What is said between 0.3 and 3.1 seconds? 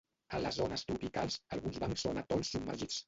A les zones tropicals, alguns bancs són atols submergits.